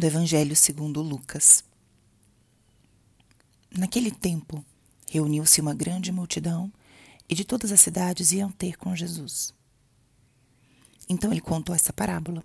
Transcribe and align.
do 0.00 0.06
Evangelho 0.06 0.56
segundo 0.56 1.02
Lucas. 1.02 1.62
Naquele 3.70 4.10
tempo, 4.10 4.64
reuniu-se 5.06 5.60
uma 5.60 5.74
grande 5.74 6.10
multidão 6.10 6.72
e 7.28 7.34
de 7.34 7.44
todas 7.44 7.70
as 7.70 7.80
cidades 7.80 8.32
iam 8.32 8.50
ter 8.50 8.78
com 8.78 8.96
Jesus. 8.96 9.52
Então 11.06 11.30
ele 11.30 11.42
contou 11.42 11.74
essa 11.74 11.92
parábola. 11.92 12.42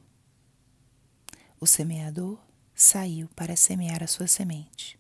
O 1.58 1.66
semeador 1.66 2.38
saiu 2.76 3.30
para 3.30 3.56
semear 3.56 4.04
a 4.04 4.08
sua 4.08 4.28
semente. 4.28 5.00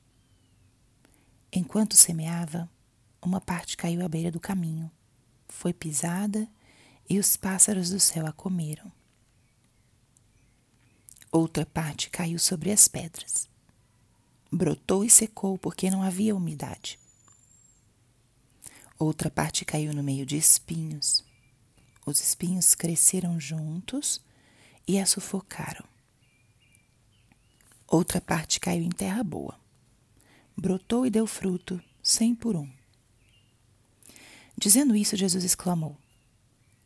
Enquanto 1.52 1.98
semeava, 1.98 2.70
uma 3.22 3.42
parte 3.42 3.76
caiu 3.76 4.06
à 4.06 4.08
beira 4.08 4.32
do 4.32 4.40
caminho, 4.40 4.90
foi 5.50 5.74
pisada 5.74 6.48
e 7.10 7.20
os 7.20 7.36
pássaros 7.36 7.90
do 7.90 8.00
céu 8.00 8.26
a 8.26 8.32
comeram. 8.32 8.90
Outra 11.36 11.66
parte 11.66 12.10
caiu 12.10 12.40
sobre 12.40 12.72
as 12.72 12.88
pedras. 12.88 13.50
Brotou 14.50 15.04
e 15.04 15.10
secou 15.10 15.58
porque 15.58 15.92
não 15.92 16.02
havia 16.02 16.34
umidade. 16.34 16.98
Outra 18.98 19.30
parte 19.30 19.66
caiu 19.66 19.94
no 19.94 20.02
meio 20.02 20.26
de 20.26 20.38
espinhos. 20.38 21.26
Os 22.06 22.22
espinhos 22.22 22.74
cresceram 22.74 23.38
juntos 23.38 24.22
e 24.88 24.98
a 24.98 25.06
sufocaram. 25.06 25.84
Outra 27.86 28.22
parte 28.22 28.58
caiu 28.58 28.84
em 28.84 28.90
terra 28.90 29.22
boa. 29.22 29.60
Brotou 30.56 31.06
e 31.06 31.10
deu 31.10 31.28
fruto, 31.28 31.84
cem 32.02 32.34
por 32.34 32.56
um. 32.56 32.72
Dizendo 34.58 34.96
isso, 34.96 35.18
Jesus 35.18 35.44
exclamou: 35.44 35.98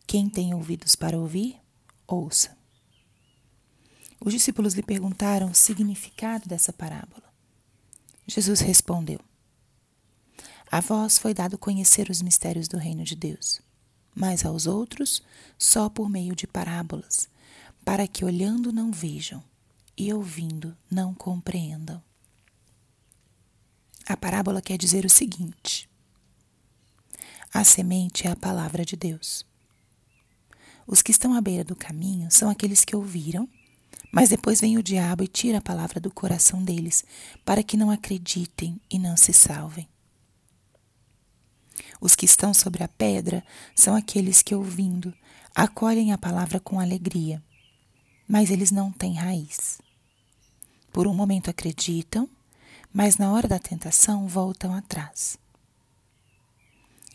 Quem 0.08 0.28
tem 0.28 0.56
ouvidos 0.56 0.96
para 0.96 1.20
ouvir, 1.20 1.56
ouça. 2.08 2.58
Os 4.20 4.34
discípulos 4.34 4.74
lhe 4.74 4.84
perguntaram 4.84 5.50
o 5.50 5.56
significado 5.56 6.48
dessa 6.48 6.74
parábola. 6.74 7.24
Jesus 8.28 8.60
respondeu: 8.60 9.20
A 10.72 10.82
vós 10.82 11.18
foi 11.18 11.34
dado 11.34 11.58
conhecer 11.58 12.10
os 12.10 12.22
mistérios 12.22 12.68
do 12.68 12.78
reino 12.78 13.04
de 13.04 13.16
Deus, 13.16 13.62
mas 14.14 14.46
aos 14.46 14.68
outros 14.68 15.24
só 15.58 15.90
por 15.90 16.10
meio 16.10 16.36
de 16.36 16.46
parábolas, 16.46 17.30
para 17.86 18.08
que 18.08 18.26
olhando 18.26 18.72
não 18.72 18.92
vejam 18.92 19.44
e 19.98 20.14
ouvindo 20.14 20.76
não 20.92 21.14
compreendam. 21.14 22.02
A 24.06 24.18
parábola 24.18 24.62
quer 24.62 24.78
dizer 24.78 25.06
o 25.06 25.10
seguinte: 25.10 25.90
a 27.54 27.64
semente 27.64 28.28
é 28.28 28.32
a 28.32 28.36
palavra 28.36 28.84
de 28.84 28.96
Deus. 28.96 29.46
Os 30.86 31.02
que 31.02 31.12
estão 31.12 31.34
à 31.34 31.42
beira 31.42 31.64
do 31.64 31.76
caminho 31.76 32.30
são 32.30 32.50
aqueles 32.50 32.84
que 32.84 32.96
ouviram 32.96 33.48
mas 34.12 34.30
depois 34.30 34.60
vem 34.60 34.78
o 34.78 34.84
diabo 34.84 35.24
e 35.24 35.28
tira 35.28 35.60
a 35.60 35.62
palavra 35.62 36.00
do 36.00 36.12
coração 36.12 36.64
deles, 36.64 37.04
para 37.46 37.64
que 37.64 37.78
não 37.78 37.92
acreditem 37.92 38.80
e 38.90 38.98
não 38.98 39.16
se 39.16 39.34
salvem. 39.34 39.88
Os 42.02 42.16
que 42.16 42.26
estão 42.26 42.54
sobre 42.54 42.84
a 42.84 42.88
pedra 42.88 43.44
são 43.76 43.96
aqueles 43.96 44.42
que, 44.42 44.56
ouvindo, 44.56 45.14
acolhem 45.54 46.12
a 46.12 46.18
palavra 46.18 46.60
com 46.60 46.80
alegria, 46.80 47.44
mas 48.28 48.50
eles 48.50 48.72
não 48.72 48.92
têm 48.92 49.16
raiz. 49.16 49.80
Por 50.92 51.08
um 51.08 51.14
momento 51.14 51.50
acreditam, 51.50 52.30
mas 52.92 53.18
na 53.18 53.32
hora 53.32 53.48
da 53.48 53.60
tentação 53.60 54.28
voltam 54.28 54.74
atrás. 54.74 55.38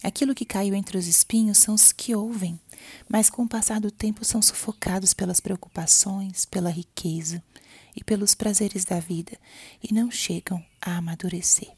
Aquilo 0.05 0.35
que 0.35 0.45
caiu 0.45 0.75
entre 0.75 0.99
os 0.99 1.07
espinhos 1.07 1.57
são 1.57 1.75
os 1.75 1.91
que 1.91 2.15
ouvem, 2.15 2.61
mas 3.09 3.31
com 3.31 3.45
o 3.45 3.49
passar 3.49 3.81
do 3.81 3.91
tempo 3.91 4.23
são 4.23 4.43
sufocados 4.43 5.15
pelas 5.15 5.41
preocupações, 5.41 6.45
pela 6.45 6.69
riqueza 6.69 7.43
e 7.97 8.05
pelos 8.05 8.35
prazeres 8.35 8.85
da 8.85 9.01
vida 9.01 9.33
e 9.83 9.95
não 9.95 10.11
chegam 10.11 10.63
a 10.79 10.99
amadurecer. 10.99 11.73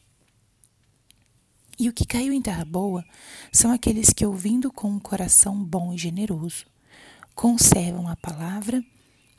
E 1.78 1.88
o 1.88 1.92
que 1.92 2.04
caiu 2.04 2.32
em 2.32 2.42
terra 2.42 2.64
boa 2.64 3.04
são 3.52 3.70
aqueles 3.70 4.12
que, 4.12 4.26
ouvindo 4.26 4.72
com 4.72 4.90
um 4.90 4.98
coração 4.98 5.62
bom 5.62 5.94
e 5.94 5.98
generoso, 5.98 6.66
conservam 7.32 8.08
a 8.08 8.16
palavra 8.16 8.84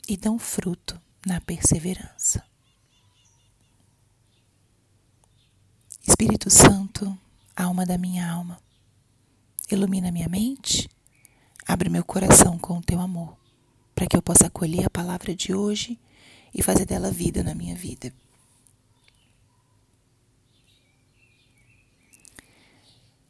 e 0.08 0.16
dão 0.16 0.38
fruto 0.38 0.98
na 1.26 1.42
perseverança. 1.42 2.42
Espírito 6.06 6.48
Santo, 6.48 7.18
alma 7.54 7.84
da 7.84 7.98
minha 7.98 8.26
alma, 8.26 8.58
Ilumina 9.70 10.10
minha 10.10 10.30
mente, 10.30 10.88
abre 11.66 11.90
meu 11.90 12.02
coração 12.02 12.58
com 12.58 12.78
o 12.78 12.82
teu 12.82 12.98
amor, 12.98 13.36
para 13.94 14.06
que 14.06 14.16
eu 14.16 14.22
possa 14.22 14.46
acolher 14.46 14.86
a 14.86 14.90
palavra 14.90 15.34
de 15.34 15.52
hoje 15.52 16.00
e 16.54 16.62
fazer 16.62 16.86
dela 16.86 17.10
vida 17.10 17.42
na 17.42 17.54
minha 17.54 17.76
vida. 17.76 18.10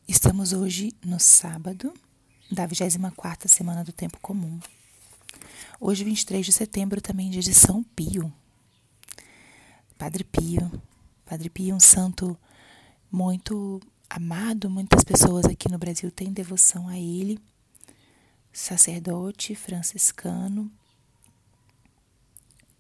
Estamos 0.07 0.53
hoje 0.53 0.93
no 1.05 1.19
sábado 1.19 1.93
da 2.49 2.67
24 2.67 3.49
semana 3.49 3.83
do 3.83 3.91
tempo 3.91 4.21
comum. 4.21 4.61
Hoje, 5.81 6.05
23 6.05 6.47
de 6.47 6.53
setembro, 6.53 7.01
também 7.01 7.31
dia 7.31 7.43
de 7.43 7.53
São 7.53 7.83
Pio. 7.83 8.33
Padre 9.99 10.23
Pio. 10.23 10.71
Padre 11.27 11.51
Pio, 11.51 11.75
um 11.75 11.81
santo 11.81 12.39
muito 13.11 13.81
amado, 14.09 14.71
muitas 14.71 15.05
pessoas 15.05 15.45
aqui 15.45 15.71
no 15.71 15.79
Brasil 15.79 16.11
têm 16.11 16.33
devoção 16.33 16.89
a 16.89 16.99
ele, 16.99 17.39
sacerdote 18.53 19.55
franciscano, 19.55 20.71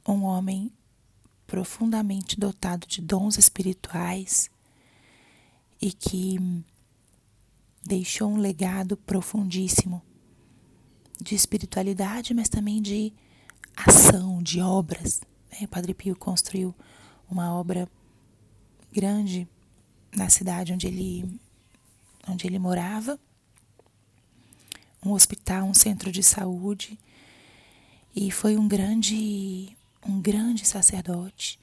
um 0.07 0.25
homem 0.25 0.73
profundamente 1.47 2.39
dotado 2.39 2.87
de 2.87 3.03
dons 3.03 3.37
espirituais 3.37 4.51
e 5.81 5.93
que 5.93 6.39
deixou 7.85 8.31
um 8.31 8.39
legado 8.39 8.97
profundíssimo 8.97 10.03
de 11.21 11.35
espiritualidade, 11.35 12.33
mas 12.33 12.49
também 12.49 12.81
de 12.81 13.13
ação, 13.77 14.43
de 14.43 14.61
obras. 14.61 15.21
Né? 15.51 15.59
O 15.63 15.69
Padre 15.69 15.95
Pio 15.95 16.17
construiu 16.17 16.75
uma 17.31 17.53
obra 17.53 17.89
grande 18.93 19.47
na 20.15 20.29
cidade 20.29 20.73
onde 20.73 20.87
ele, 20.87 21.41
onde 22.27 22.47
ele 22.47 22.59
morava, 22.59 23.19
um 25.05 25.13
hospital, 25.13 25.65
um 25.67 25.75
centro 25.75 26.11
de 26.11 26.23
saúde, 26.23 26.99
e 28.15 28.31
foi 28.31 28.57
um 28.57 28.67
grande, 28.67 29.77
um 30.07 30.21
grande 30.21 30.67
sacerdote. 30.67 31.59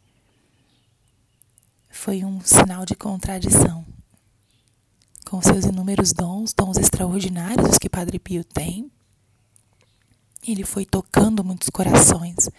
Foi 1.90 2.24
um 2.24 2.40
sinal 2.42 2.86
de 2.86 2.96
contradição. 2.96 3.86
Com 5.26 5.42
seus 5.42 5.66
inúmeros 5.66 6.14
dons, 6.14 6.54
dons 6.54 6.78
extraordinários 6.78 7.72
os 7.72 7.78
que 7.78 7.90
Padre 7.90 8.20
Pio 8.20 8.44
tem, 8.44 8.92
ele 10.48 10.64
foi 10.64 10.86
tocando 10.86 11.44
muitos 11.44 11.70
corações, 11.70 12.50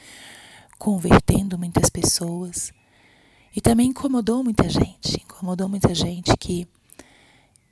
convertendo 0.78 1.56
muitas 1.56 1.88
pessoas 1.88 2.72
e 3.56 3.60
também 3.62 3.88
incomodou 3.88 4.44
muita 4.44 4.68
gente, 4.68 5.16
incomodou 5.24 5.66
muita 5.66 5.94
gente 5.94 6.36
que 6.36 6.68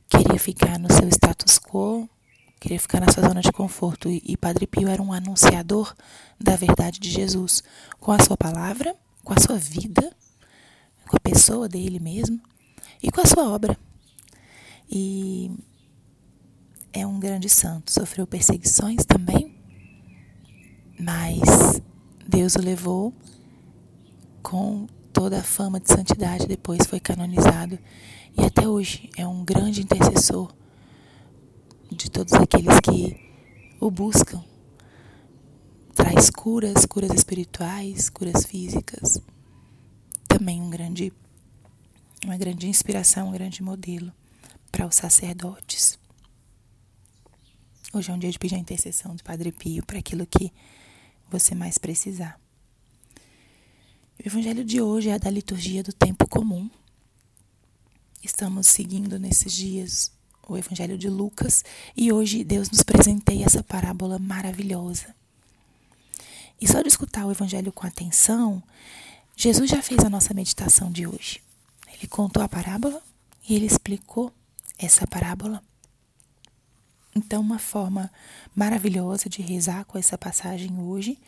queria 0.08 0.38
ficar 0.38 0.78
no 0.78 0.90
seu 0.90 1.06
status 1.08 1.58
quo, 1.58 2.08
queria 2.58 2.80
ficar 2.80 3.00
na 3.00 3.12
sua 3.12 3.28
zona 3.28 3.42
de 3.42 3.52
conforto. 3.52 4.08
E 4.08 4.34
Padre 4.38 4.66
Pio 4.66 4.88
era 4.88 5.02
um 5.02 5.12
anunciador 5.12 5.94
da 6.40 6.56
verdade 6.56 6.98
de 6.98 7.10
Jesus, 7.10 7.62
com 8.00 8.12
a 8.12 8.18
sua 8.18 8.34
palavra, 8.34 8.96
com 9.22 9.34
a 9.34 9.38
sua 9.38 9.58
vida, 9.58 10.10
com 11.06 11.18
a 11.18 11.20
pessoa 11.20 11.68
dele 11.68 12.00
mesmo 12.00 12.40
e 13.02 13.10
com 13.10 13.20
a 13.20 13.26
sua 13.26 13.46
obra. 13.46 13.76
E 14.90 15.50
é 16.94 17.06
um 17.06 17.20
grande 17.20 17.50
santo, 17.50 17.92
sofreu 17.92 18.26
perseguições 18.26 19.04
também, 19.04 19.54
mas 20.98 21.82
Deus 22.26 22.54
o 22.54 22.60
levou 22.62 23.12
com 24.42 24.86
toda 25.24 25.38
a 25.38 25.42
fama 25.42 25.80
de 25.80 25.88
santidade, 25.88 26.46
depois 26.46 26.86
foi 26.86 27.00
canonizado 27.00 27.78
e 28.36 28.44
até 28.44 28.68
hoje 28.68 29.08
é 29.16 29.26
um 29.26 29.42
grande 29.42 29.80
intercessor 29.80 30.54
de 31.90 32.10
todos 32.10 32.34
aqueles 32.34 32.78
que 32.80 33.18
o 33.80 33.90
buscam. 33.90 34.44
Traz 35.94 36.28
curas, 36.28 36.84
curas 36.84 37.10
espirituais, 37.14 38.10
curas 38.10 38.44
físicas. 38.44 39.18
Também 40.28 40.60
um 40.60 40.68
grande, 40.68 41.10
uma 42.22 42.36
grande 42.36 42.68
inspiração, 42.68 43.28
um 43.30 43.32
grande 43.32 43.62
modelo 43.62 44.12
para 44.70 44.86
os 44.86 44.94
sacerdotes. 44.94 45.98
Hoje 47.94 48.10
é 48.10 48.14
um 48.14 48.18
dia 48.18 48.30
de 48.30 48.38
pedir 48.38 48.56
a 48.56 48.58
intercessão 48.58 49.16
do 49.16 49.24
Padre 49.24 49.50
Pio 49.52 49.86
para 49.86 49.98
aquilo 49.98 50.26
que 50.26 50.52
você 51.30 51.54
mais 51.54 51.78
precisar. 51.78 52.43
O 54.16 54.26
evangelho 54.26 54.64
de 54.64 54.80
hoje 54.80 55.10
é 55.10 55.18
da 55.18 55.28
liturgia 55.28 55.82
do 55.82 55.92
tempo 55.92 56.28
comum. 56.28 56.70
Estamos 58.22 58.68
seguindo 58.68 59.18
nesses 59.18 59.52
dias 59.52 60.12
o 60.46 60.56
evangelho 60.56 60.96
de 60.96 61.08
Lucas 61.08 61.64
e 61.96 62.12
hoje 62.12 62.44
Deus 62.44 62.70
nos 62.70 62.82
presenteia 62.82 63.44
essa 63.44 63.62
parábola 63.62 64.18
maravilhosa. 64.18 65.14
E 66.60 66.68
só 66.68 66.80
de 66.80 66.88
escutar 66.88 67.26
o 67.26 67.32
evangelho 67.32 67.72
com 67.72 67.86
atenção, 67.86 68.62
Jesus 69.36 69.68
já 69.68 69.82
fez 69.82 70.04
a 70.04 70.10
nossa 70.10 70.32
meditação 70.32 70.92
de 70.92 71.06
hoje. 71.06 71.42
Ele 71.92 72.06
contou 72.06 72.42
a 72.42 72.48
parábola 72.48 73.02
e 73.48 73.54
ele 73.54 73.66
explicou 73.66 74.32
essa 74.78 75.06
parábola. 75.08 75.62
Então, 77.16 77.40
uma 77.40 77.58
forma 77.58 78.10
maravilhosa 78.54 79.28
de 79.28 79.42
rezar 79.42 79.84
com 79.84 79.98
essa 79.98 80.16
passagem 80.16 80.78
hoje 80.78 81.18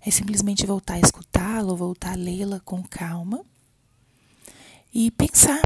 é 0.00 0.10
simplesmente 0.10 0.66
voltar 0.66 0.94
a 0.94 1.00
escutá-la, 1.00 1.74
voltar 1.74 2.12
a 2.12 2.16
lê-la 2.16 2.60
com 2.60 2.82
calma 2.82 3.44
e 4.92 5.10
pensar: 5.10 5.60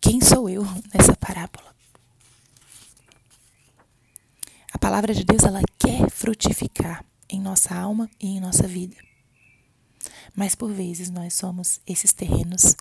quem 0.00 0.20
sou 0.20 0.48
eu 0.48 0.64
nessa 0.94 1.16
parábola? 1.16 1.74
A 4.72 4.78
palavra 4.78 5.14
de 5.14 5.24
Deus 5.24 5.42
ela 5.42 5.62
quer 5.78 6.10
frutificar 6.10 7.04
em 7.28 7.40
nossa 7.40 7.74
alma 7.74 8.10
e 8.20 8.28
em 8.28 8.40
nossa 8.40 8.66
vida. 8.66 8.96
Mas 10.34 10.54
por 10.54 10.72
vezes 10.72 11.10
nós 11.10 11.34
somos 11.34 11.80
esses 11.86 12.12
terrenos 12.12 12.76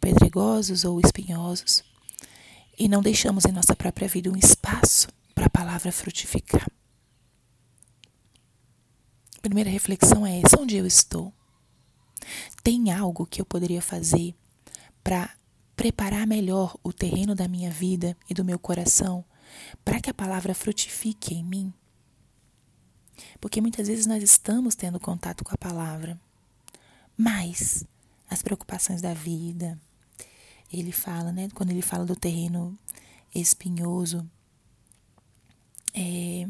pedregosos 0.00 0.84
ou 0.84 1.00
espinhosos 1.00 1.84
e 2.78 2.88
não 2.88 3.02
deixamos 3.02 3.44
em 3.44 3.52
nossa 3.52 3.74
própria 3.74 4.08
vida 4.08 4.30
um 4.30 4.36
espaço 4.36 5.08
para 5.34 5.46
a 5.46 5.50
palavra 5.50 5.92
frutificar. 5.92 6.68
Primeira 9.48 9.70
reflexão 9.70 10.26
é 10.26 10.42
essa: 10.42 10.60
onde 10.60 10.76
eu 10.76 10.86
estou? 10.86 11.32
Tem 12.62 12.92
algo 12.92 13.24
que 13.24 13.40
eu 13.40 13.46
poderia 13.46 13.80
fazer 13.80 14.34
para 15.02 15.34
preparar 15.74 16.26
melhor 16.26 16.76
o 16.82 16.92
terreno 16.92 17.34
da 17.34 17.48
minha 17.48 17.70
vida 17.70 18.14
e 18.28 18.34
do 18.34 18.44
meu 18.44 18.58
coração 18.58 19.24
para 19.82 20.02
que 20.02 20.10
a 20.10 20.14
palavra 20.14 20.54
frutifique 20.54 21.34
em 21.34 21.42
mim? 21.42 21.72
Porque 23.40 23.58
muitas 23.62 23.88
vezes 23.88 24.04
nós 24.04 24.22
estamos 24.22 24.74
tendo 24.74 25.00
contato 25.00 25.42
com 25.42 25.54
a 25.54 25.56
palavra, 25.56 26.20
mas 27.16 27.86
as 28.28 28.42
preocupações 28.42 29.00
da 29.00 29.14
vida, 29.14 29.80
ele 30.70 30.92
fala, 30.92 31.32
né? 31.32 31.48
Quando 31.54 31.70
ele 31.70 31.80
fala 31.80 32.04
do 32.04 32.14
terreno 32.14 32.78
espinhoso, 33.34 34.30
é, 35.94 36.46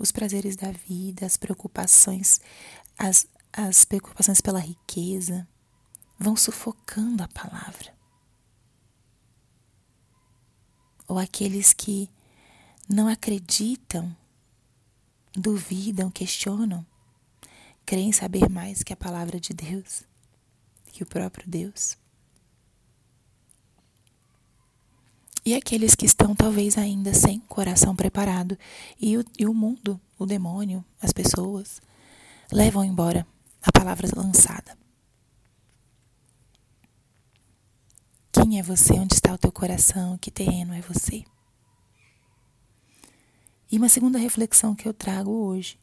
os 0.00 0.10
prazeres 0.10 0.56
da 0.56 0.72
vida, 0.72 1.26
as 1.26 1.36
preocupações, 1.36 2.40
as, 2.98 3.26
as 3.52 3.84
preocupações 3.84 4.40
pela 4.40 4.58
riqueza, 4.58 5.46
vão 6.18 6.34
sufocando 6.34 7.22
a 7.22 7.28
palavra. 7.28 7.94
Ou 11.06 11.18
aqueles 11.18 11.74
que 11.74 12.08
não 12.88 13.08
acreditam, 13.08 14.16
duvidam, 15.34 16.10
questionam, 16.10 16.84
creem 17.84 18.10
saber 18.10 18.48
mais 18.48 18.82
que 18.82 18.94
a 18.94 18.96
palavra 18.96 19.38
de 19.38 19.52
Deus, 19.52 20.02
que 20.86 21.02
o 21.02 21.06
próprio 21.06 21.46
Deus. 21.46 21.98
E 25.50 25.54
aqueles 25.56 25.96
que 25.96 26.06
estão 26.06 26.32
talvez 26.32 26.78
ainda 26.78 27.12
sem 27.12 27.40
coração 27.40 27.96
preparado 27.96 28.56
e 29.00 29.18
o, 29.18 29.24
e 29.36 29.46
o 29.46 29.52
mundo, 29.52 30.00
o 30.16 30.24
demônio, 30.24 30.84
as 31.02 31.12
pessoas, 31.12 31.82
levam 32.52 32.84
embora 32.84 33.26
a 33.60 33.72
palavra 33.72 34.08
lançada. 34.14 34.78
Quem 38.30 38.60
é 38.60 38.62
você? 38.62 38.92
Onde 38.92 39.14
está 39.14 39.34
o 39.34 39.38
teu 39.38 39.50
coração? 39.50 40.16
Que 40.18 40.30
terreno 40.30 40.72
é 40.72 40.80
você? 40.80 41.24
E 43.72 43.76
uma 43.76 43.88
segunda 43.88 44.20
reflexão 44.20 44.72
que 44.72 44.86
eu 44.86 44.94
trago 44.94 45.32
hoje 45.32 45.80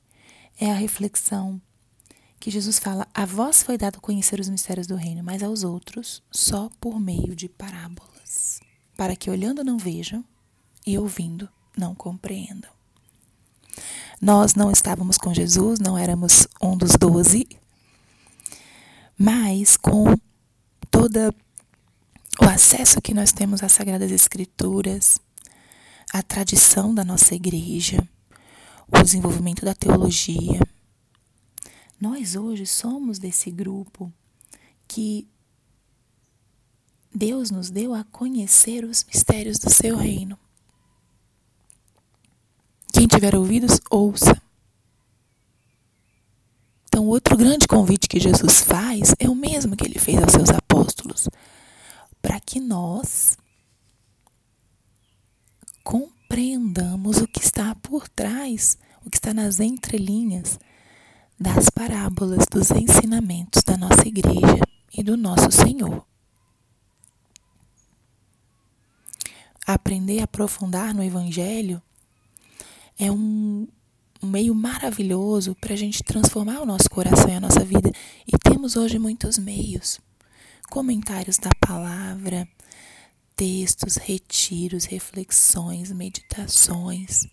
é 0.58 0.72
a 0.72 0.75
reflexão 0.75 1.62
que 2.40 2.50
Jesus 2.50 2.80
fala: 2.80 3.06
A 3.14 3.25
vós 3.25 3.64
foi 3.64 3.78
dado 3.78 4.00
conhecer 4.00 4.40
os 4.40 4.48
mistérios 4.48 4.88
do 4.88 4.96
reino, 4.96 5.22
mas 5.25 5.44
aos 5.44 5.66
outros 5.66 6.24
só 6.31 6.69
por 6.80 7.02
meio 7.02 7.36
de 7.36 7.50
parábolas 7.50 8.66
para 8.98 9.16
que 9.16 9.30
olhando 9.30 9.64
não 9.64 9.78
vejam 9.78 10.26
e 10.86 10.98
ouvindo 10.98 11.48
não 11.78 11.94
compreendam. 11.94 12.72
Nós 14.20 14.56
não 14.56 14.72
estávamos 14.72 15.18
com 15.18 15.32
Jesus, 15.32 15.80
não 15.80 15.96
éramos 15.96 16.48
um 16.60 16.76
dos 16.76 16.94
doze, 17.00 17.48
mas 19.18 19.78
com 19.78 20.16
toda 20.90 21.34
o 22.42 22.46
acesso 22.46 23.00
que 23.00 23.14
nós 23.14 23.32
temos 23.32 23.62
às 23.62 23.72
Sagradas 23.72 24.12
Escrituras, 24.12 25.20
à 26.12 26.24
tradição 26.24 26.94
da 26.94 27.04
nossa 27.04 27.36
igreja, 27.36 27.98
o 28.88 29.04
desenvolvimento 29.04 29.64
da 29.64 29.76
teologia, 29.76 30.60
nós 32.00 32.36
hoje 32.36 32.66
somos 32.66 33.20
desse 33.20 33.52
grupo 33.52 34.12
que 34.88 35.28
Deus 37.18 37.50
nos 37.50 37.72
deu 37.72 37.96
a 37.96 38.04
conhecer 38.04 38.86
os 38.86 39.04
mistérios 39.04 39.58
do 39.58 39.72
seu 39.72 39.98
reino. 39.98 40.38
Quem 42.94 43.08
tiver 43.08 43.36
ouvidos, 43.36 43.81
ouça. 43.90 44.40
Então, 46.86 47.08
outro 47.08 47.36
grande 47.36 47.68
convite 47.68 48.08
que 48.08 48.19
Jesus 48.19 48.60
faz 48.60 49.16
é 49.18 49.28
o 49.28 49.34
mesmo 49.34 49.75
que 49.75 49.86
ele 49.86 49.98
fez 49.98 50.22
aos 50.22 50.31
seus 50.31 50.50
apóstolos, 50.52 51.28
para 52.22 52.40
que 52.40 52.60
nós 52.60 53.36
compreendamos 55.84 57.18
o 57.18 57.28
que 57.28 57.44
está 57.44 57.74
por 57.74 58.08
trás, 58.08 58.78
o 59.04 59.10
que 59.10 59.18
está 59.18 59.34
nas 59.34 59.60
entrelinhas 59.60 60.60
das 61.40 61.72
parábolas, 61.72 62.46
dos 62.52 62.69
ensinamentos 62.69 63.64
da 63.64 63.75
nossa 63.75 64.08
igreja 64.08 64.60
e 64.96 65.02
do 65.02 65.18
nosso 65.18 65.52
Senhor. 65.52 66.06
Aprender 69.74 70.22
a 70.22 70.24
aprofundar 70.24 70.94
no 70.94 71.04
Evangelho 71.04 71.81
é 72.98 73.12
um, 73.12 73.68
meio 74.24 74.56
maravilhoso 74.56 75.56
para 75.56 75.74
a 75.74 75.78
gente 75.78 76.04
transformar 76.04 76.62
o 76.62 76.66
nosso 76.66 76.90
coração 76.90 77.30
e 77.30 77.36
a 77.36 77.40
nossa 77.40 77.64
vida. 77.64 77.92
E 78.25 78.38
temos 78.38 78.75
hoje 78.75 78.98
muitos 78.98 79.38
meios: 79.38 80.00
comentários 80.69 81.38
da 81.38 81.52
palavra, 81.60 82.48
textos, 83.36 83.98
retiros, 83.98 84.86
reflexões, 84.86 85.92
meditações 85.92 87.28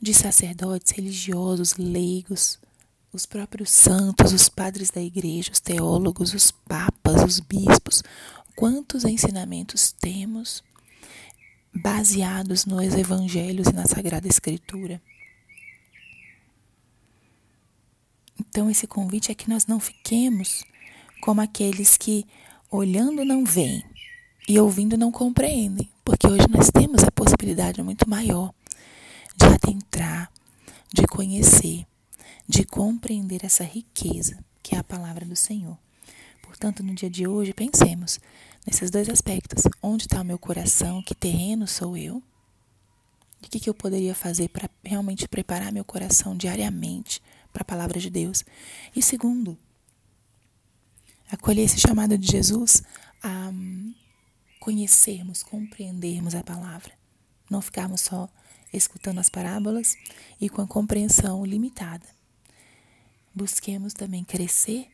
de 0.00 0.12
sacerdotes 0.12 0.92
religiosos, 0.92 1.76
leigos, 1.76 2.58
os 3.12 3.24
próprios 3.24 3.70
santos, 3.70 4.32
os 4.32 4.48
padres 4.48 4.90
da 4.90 5.00
igreja, 5.00 5.52
os 5.52 5.60
teólogos, 5.60 6.34
os 6.34 6.50
papas, 6.50 7.22
os 7.22 7.40
bispos. 7.40 8.02
Quantos 8.54 9.04
ensinamentos 9.04 9.92
temos 9.92 10.62
baseados 11.76 12.64
nos 12.64 12.94
evangelhos 12.94 13.68
e 13.68 13.72
na 13.72 13.86
Sagrada 13.86 14.26
Escritura. 14.26 15.00
Então, 18.38 18.70
esse 18.70 18.86
convite 18.86 19.30
é 19.30 19.34
que 19.34 19.48
nós 19.48 19.66
não 19.66 19.78
fiquemos 19.78 20.64
como 21.20 21.40
aqueles 21.40 21.96
que, 21.96 22.26
olhando, 22.70 23.24
não 23.24 23.44
veem 23.44 23.84
e 24.48 24.58
ouvindo, 24.58 24.96
não 24.96 25.10
compreendem, 25.10 25.90
porque 26.04 26.26
hoje 26.26 26.46
nós 26.48 26.70
temos 26.70 27.02
a 27.02 27.10
possibilidade 27.10 27.82
muito 27.82 28.08
maior 28.08 28.54
de 29.36 29.46
adentrar, 29.46 30.30
de 30.92 31.06
conhecer, 31.06 31.86
de 32.48 32.64
compreender 32.64 33.44
essa 33.44 33.64
riqueza 33.64 34.38
que 34.62 34.74
é 34.74 34.78
a 34.78 34.84
palavra 34.84 35.24
do 35.24 35.36
Senhor. 35.36 35.76
Portanto, 36.42 36.82
no 36.82 36.94
dia 36.94 37.10
de 37.10 37.26
hoje, 37.26 37.52
pensemos 37.52 38.20
nesses 38.66 38.90
dois 38.90 39.08
aspectos. 39.08 39.62
Onde 39.80 40.04
está 40.04 40.20
o 40.20 40.24
meu 40.24 40.38
coração? 40.38 41.02
Que 41.02 41.14
terreno 41.14 41.66
sou 41.66 41.96
eu? 41.96 42.22
o 43.46 43.48
que, 43.48 43.60
que 43.60 43.70
eu 43.70 43.74
poderia 43.74 44.14
fazer 44.14 44.48
para 44.48 44.68
realmente 44.82 45.28
preparar 45.28 45.72
meu 45.72 45.84
coração 45.84 46.36
diariamente 46.36 47.22
para 47.52 47.62
a 47.62 47.64
palavra 47.64 48.00
de 48.00 48.10
Deus? 48.10 48.44
E 48.94 49.00
segundo, 49.00 49.56
acolher 51.30 51.62
esse 51.62 51.78
chamado 51.78 52.18
de 52.18 52.26
Jesus 52.26 52.82
a 53.22 53.52
conhecermos, 54.58 55.44
compreendermos 55.44 56.34
a 56.34 56.42
palavra. 56.42 56.92
Não 57.48 57.62
ficarmos 57.62 58.00
só 58.00 58.28
escutando 58.72 59.20
as 59.20 59.30
parábolas 59.30 59.96
e 60.40 60.48
com 60.48 60.60
a 60.60 60.66
compreensão 60.66 61.44
limitada. 61.44 62.06
Busquemos 63.32 63.94
também 63.94 64.24
crescer 64.24 64.88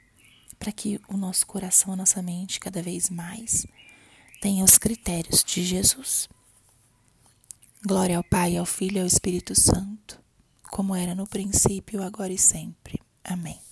para 0.59 0.73
que 0.73 1.01
o 1.09 1.17
nosso 1.17 1.47
coração, 1.47 1.93
a 1.93 1.97
nossa 1.97 2.23
mente, 2.23 2.61
cada 2.61 2.83
vez 2.83 3.11
mais 3.11 3.67
tenha 4.41 4.65
os 4.65 4.79
critérios 4.79 5.45
de 5.45 5.65
Jesus. 5.65 6.29
Glória 7.85 8.17
ao 8.17 8.25
Pai, 8.25 8.57
ao 8.57 8.67
Filho 8.67 8.99
e 8.99 9.01
ao 9.01 9.07
Espírito 9.07 9.55
Santo, 9.55 10.21
como 10.71 10.95
era 10.95 11.15
no 11.15 11.27
princípio, 11.27 12.03
agora 12.03 12.33
e 12.33 12.39
sempre. 12.39 13.01
Amém. 13.25 13.72